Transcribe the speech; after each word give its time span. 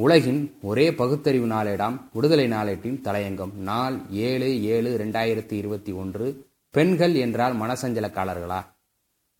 உலகின் 0.00 0.54
ஒரே 0.62 0.94
பகுத்தறிவு 0.94 1.46
நாளேடாம் 1.46 1.96
விடுதலை 2.12 2.46
நாளேட்டின் 2.48 3.00
தலையங்கம். 3.04 3.52
நாள் 3.54 3.96
ஏழு 4.10 4.64
ஏழு 4.64 4.90
ரெண்டாயிரத்தி 4.98 5.52
இருபத்தி 5.52 5.92
ஒன்று. 5.92 6.26
பெண்கள் 6.70 7.14
என்றால் 7.14 7.56
மனசஞ்சலக்காரர்களா 7.60 8.60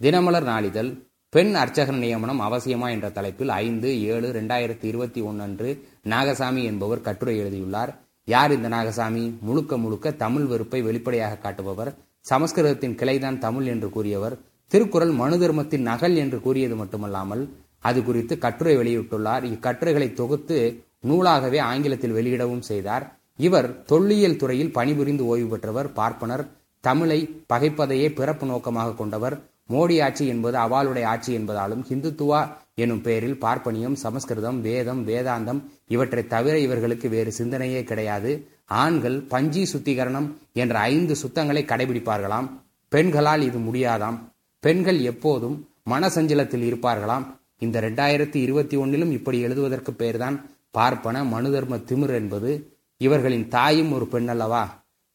தினமலர் 0.00 0.42
நாளிதழ். 0.42 0.90
பெண் 1.28 1.54
அர்ச்சகர் 1.54 1.94
நியமனம் 1.94 2.40
அவசியமா 2.40 2.90
என்ற 2.90 3.10
தலைப்பில் 3.10 3.48
ஐந்து 3.48 4.02
ஏழு 4.02 4.32
ரெண்டாயிரத்தி 4.32 4.84
இருபத்தி 4.84 5.20
ஒன்று 5.20 5.42
அன்று 5.42 5.88
நாகசாமி 6.04 6.64
என்பவர் 6.64 7.00
கட்டுரை 7.00 7.38
எழுதியுள்ளார். 7.38 7.98
யார் 8.24 8.52
இந்த 8.52 8.68
நாகசாமி? 8.68 9.24
முழுக்க 9.40 9.78
முழுக்க 9.78 10.10
தமிழ் 10.10 10.44
வெறுப்பை 10.44 10.82
வெளிப்படையாக 10.82 11.36
காட்டுபவர். 11.36 11.94
சமஸ்கிருதத்தின் 12.30 12.96
கிளைதான் 12.96 13.38
தமிழ் 13.38 13.66
என்று 13.66 13.90
கூறியவர். 13.90 14.38
திருக்குறள் 14.66 15.10
மனு 15.10 15.38
தர்மத்தின் 15.38 15.82
நகல் 15.82 16.16
என்று 16.16 16.40
கூறியது 16.40 16.76
மட்டுமல்லாமல் 16.76 17.48
அது 17.80 18.04
குறித்து 18.04 18.38
கட்டுரை 18.38 18.76
வெளியிட்டுள்ளார். 18.76 19.44
இக்கட்டுரைகளை 19.52 20.12
தொகுத்து 20.12 20.84
நூலாகவே 21.08 21.58
ஆங்கிலத்தில் 21.60 22.14
வெளியிடவும் 22.14 22.66
செய்தார். 22.70 23.04
இவர் 23.36 23.82
தொல்லியல் 23.82 24.36
துறையில் 24.36 24.72
பணிபுரிந்து 24.72 25.26
ஓய்வு 25.26 25.48
பெற்றவர் 25.48 25.92
பார்ப்பனர் 25.92 26.46
தமிழை 26.80 27.44
பகைப்பதையே 27.52 28.14
பிறப்பு 28.14 28.46
நோக்கமாக 28.46 28.92
கொண்டவர். 28.92 29.36
மோடி 29.70 30.02
ஆட்சி 30.02 30.26
என்பது 30.26 30.58
அவாளுடைய 30.58 31.04
ஆட்சி 31.04 31.38
என்பதாலும் 31.38 31.82
ஹிந்துத்துவா 31.88 32.40
எனும் 32.74 33.02
பெயரில் 33.02 33.38
பார்ப்பனியம் 33.40 33.92
சமஸ்கிருதம் 33.92 34.60
வேதம் 34.60 35.08
வேதாந்தம் 35.08 35.60
இவற்றை 35.88 36.26
தவிர 36.26 36.58
இவர்களுக்கு 36.58 37.08
வேறு 37.08 37.32
சிந்தனையே 37.38 37.82
கிடையாது. 37.82 38.48
ஆண்கள் 38.66 39.18
பஞ்சி 39.30 39.66
சுத்திகரணம் 39.72 40.28
என்ற 40.52 40.78
ஐந்து 40.78 41.16
சுத்தங்களை 41.22 41.62
கடைபிடிப்பார்களாம். 41.64 42.48
பெண்களால் 42.88 43.42
இது 43.42 43.58
முடியாதாம். 43.58 44.18
பெண்கள் 44.60 45.00
எப்போதும் 45.00 45.68
மனசஞ்சலத்தில் 45.90 46.66
இருப்பார்களாம். 46.70 47.26
இந்த 47.60 47.80
ரெண்டாயிரத்தி 47.80 48.36
இருபத்தி 48.36 48.76
ஒன்னிலும் 48.76 49.10
இப்படி 49.10 49.40
எழுதுவதற்கு 49.40 49.92
பெயர்தான் 49.92 50.36
பார்ப்பன 50.70 51.24
மனுதர்ம 51.24 51.76
திமிர் 51.88 52.14
என்பது. 52.14 52.50
இவர்களின் 52.96 53.48
தாயும் 53.48 53.92
ஒரு 53.92 54.06
பெண் 54.06 54.28
அல்லவா 54.28 54.62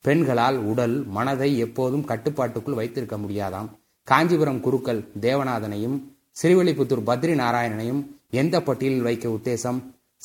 பெண்களால் 0.01 0.57
உடல் 0.57 1.05
மனதை 1.07 1.57
எப்போதும் 1.57 2.05
கட்டுப்பாட்டுக்குள் 2.05 2.73
வைத்திருக்க 2.73 3.17
முடியாதாம்? 3.17 3.69
காஞ்சிபுரம் 4.03 4.59
குருக்கள் 4.59 5.01
தேவநாதனையும் 5.21 5.97
சிறுவெளிபுத்தூர் 6.41 7.07
பத்ரி 7.09 7.33
நாராயணனையும் 7.41 8.01
எந்த 8.29 8.61
பட்டியலில் 8.61 9.01
வைக்க 9.01 9.27
உத்தேசம்? 9.29 9.79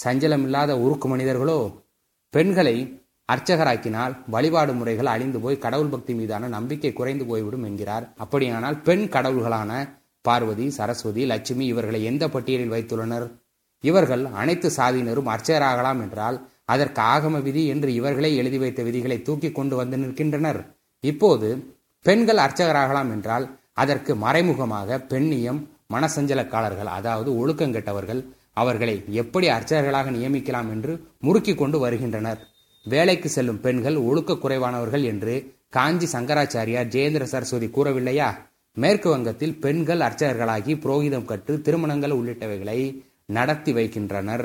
சஞ்சலமில்லாத 0.05 0.72
உருக்கு 0.72 1.08
மனிதர்களோ? 1.08 1.58
பெண்களை 2.30 3.02
அர்ச்சகராக்கினால் 3.32 4.16
வழிபாடு 4.27 4.72
முறைகள் 4.72 5.06
அழிந்து 5.06 5.40
போய் 5.40 5.58
கடவுள் 5.58 5.86
பக்தி 5.86 6.14
மீதான 6.14 6.48
நம்பிக்கை 6.48 6.92
குறைந்து 6.92 7.24
போய்விடும் 7.24 7.62
என்கிறார். 7.62 8.12
அப்படியானால் 8.16 8.80
பெண் 8.80 9.08
கடவுள்களான 9.10 9.98
பார்வதி 10.24 10.66
சரஸ்வதி 10.70 11.22
லட்சுமி 11.24 11.64
இவர்களை 11.66 12.00
எந்த 12.04 12.24
பட்டியலில் 12.28 12.72
வைத்துள்ளனர்? 12.72 13.26
இவர்கள் 13.84 14.24
அனைத்து 14.40 14.68
சாதியினரும் 14.77 15.30
அர்ச்சகராகலாம் 15.34 16.00
என்றால் 16.04 16.38
அதற்கு 16.64 17.00
ஆகம 17.12 17.36
விதி 17.42 17.62
என்று 17.66 17.90
இவர்களே 17.94 18.30
எழுதி 18.36 18.58
வைத்த 18.58 18.80
விதிகளை 18.82 19.22
தூக்கி 19.22 19.50
கொண்டு 19.52 19.77
வந்து 19.77 19.96
நிற்கின்றனர். 19.96 20.60
இப்போது 21.04 21.48
பெண்கள் 22.06 22.36
அர்ச்சகராகலாம் 22.36 23.10
என்றால் 23.10 23.46
அதற்கு 23.72 24.12
மறைமுகமாக 24.14 24.98
பெண்ணியம் 25.12 25.60
மனசஞ்சலக்காரர்கள் 25.94 26.90
அதாவது 26.98 27.30
ஒழுக்கங்கெட்டவர்கள் 27.40 28.20
அவர்களை 28.52 28.94
எப்படி 29.22 29.46
அர்ச்சகர்களாக 29.48 30.10
நியமிக்கலாம் 30.10 30.68
என்று 30.74 30.92
முறுக்கி 31.20 31.55
கொண்டு 31.55 31.78
வருகின்றனர். 31.78 32.40
வேலைக்கு 32.86 33.28
செல்லும் 33.28 33.60
பெண்கள் 33.60 33.96
ஒழுக்க 34.08 34.32
குறைவானவர்கள் 34.34 35.05
என்று 35.05 35.34
காஞ்சி 35.68 36.06
சங்கராச்சாரியார் 36.12 36.92
ஜெயேந்திர 36.94 37.24
சரஸ்வதி 37.32 37.66
கூறவில்லையா? 37.66 38.28
மேற்கு 38.76 39.10
வங்கத்தில் 39.10 39.54
பெண்கள் 39.54 39.98
அர்ச்சகர்களாகி 39.98 40.72
புரோகிதம் 40.82 41.24
கற்று 41.24 41.60
திருமணங்கள் 41.60 42.10
உள்ளிட்டவைகளை 42.10 43.02
நடத்தி 43.27 43.72
வைக்கின்றனர். 43.72 44.44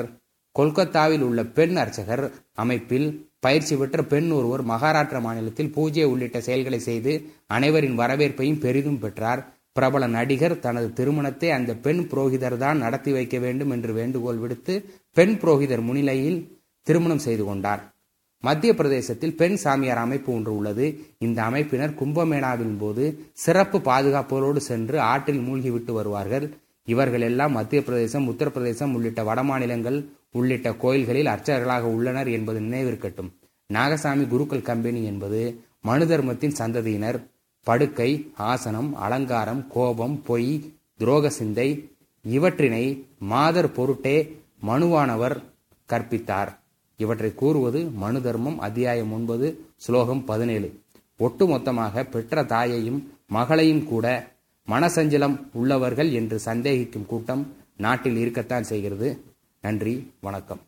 கொல்கத்தாவில் 0.52 1.20
உள்ள 1.20 1.44
பெண் 1.44 1.76
அர்ச்சகர் 1.76 2.32
அமைப்பில் 2.54 3.28
பயிற்சி 3.40 3.76
பெற்ற 3.76 4.02
பெண் 4.04 4.30
ஒருவர் 4.30 4.62
மகாராஷ்டிர 4.64 5.20
மாநிலத்தில் 5.20 5.70
பூஜை 5.70 6.04
உள்ளிட்ட 6.04 6.40
செயல்களை 6.40 6.78
செய்து 6.78 7.12
அனைவரின் 7.46 7.98
வரவேற்பையும் 7.98 8.60
பெரிதும் 8.60 8.98
பெற்றார். 8.98 9.42
பிரபல 9.72 10.06
நடிகர் 10.06 10.58
தனது 10.58 10.92
திருமணத்தை 10.92 11.50
அந்த 11.50 11.74
பெண் 11.74 12.02
புரோகிதர் 12.10 12.56
தான் 12.56 12.78
நடத்தி 12.78 13.12
வைக்க 13.12 13.38
வேண்டும் 13.38 13.70
என்று 13.70 13.92
வேண்டுகோள் 13.92 14.36
விடுத்து 14.36 14.74
பெண் 15.12 15.34
புரோகிதர் 15.42 15.80
முன்னிலையில் 15.80 16.38
திருமணம் 16.82 17.18
செய்து 17.18 17.44
கொண்டார். 17.44 17.95
மத்திய 18.44 18.74
பிரதேசத்தில் 18.74 19.36
பெண் 19.36 19.56
சாமியார் 19.56 19.98
அமைப்பு 19.98 20.32
ஒன்று 20.32 20.56
உள்ளது. 20.56 20.86
இந்த 21.18 21.42
அமைப்பினர் 21.42 21.96
கும்பமேளாவின் 22.00 22.76
போது 22.78 23.04
சிறப்பு 23.32 23.78
பாதுகாப்புகளோடு 23.78 24.56
சென்று 24.56 25.00
ஆற்றில் 25.00 25.42
மூழ்கிவிட்டு 25.46 25.92
வருவார்கள். 25.92 26.46
இவர்கள் 26.84 27.20
எல்லாம் 27.20 27.52
மத்திய 27.52 27.82
பிரதேசம் 27.82 28.28
உத்தரப்பிரதேசம் 28.30 28.92
உள்ளிட்ட 28.92 29.22
வடமாநிலங்கள் 29.22 29.98
உள்ளிட்ட 30.32 30.72
கோயில்களில் 30.72 31.26
அர்ச்சகர்களாக 31.26 31.80
உள்ளனர் 31.80 32.28
என்பது 32.28 32.60
நினைவிருக்கட்டும் 32.60 33.30
நாகசாமி 33.72 34.28
குருக்கள் 34.28 34.68
கம்பெனி 34.70 35.04
என்பது 35.04 35.40
மனு 35.82 36.06
தர்மத்தின் 36.06 36.54
சந்ததியினர். 36.58 37.18
படுக்கை 37.66 38.10
ஆசனம் 38.36 38.94
அலங்காரம் 38.94 39.66
கோபம் 39.68 40.22
பொய் 40.22 40.50
துரோக 41.00 41.26
சிந்தை 41.26 41.68
இவற்றினை 42.24 42.84
மாதர் 43.18 43.72
பொருட்டே 43.72 44.16
மனுவானவர் 44.66 45.36
கற்பித்தார். 45.88 46.52
இவற்றை 46.96 47.34
கூறுவது 47.34 47.84
மனு 47.84 48.22
தர்மம் 48.22 48.60
அத்தியாயம் 48.60 49.12
ஒன்பது 49.12 49.46
ஸ்லோகம் 49.76 50.24
பதினேழு. 50.24 50.80
ஒட்டுமொத்தமாக 51.20 52.10
பெற்ற 52.10 52.44
தாயையும் 52.44 53.12
மகளையும் 53.26 53.84
கூட 53.84 54.32
மனசஞ்சலம் 54.68 55.36
உள்ளவர்கள் 55.52 56.10
என்று 56.10 56.40
சந்தேகிக்கும் 56.44 57.06
கூட்டம் 57.06 57.54
நாட்டில் 57.76 58.16
இருக்கத்தான் 58.16 58.62
செய்கிறது. 58.62 59.24
நன்றி 59.60 60.12
வணக்கம். 60.20 60.60